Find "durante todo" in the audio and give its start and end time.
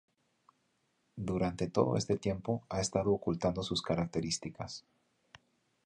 1.29-1.95